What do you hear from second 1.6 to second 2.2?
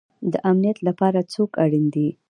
اړین دی؟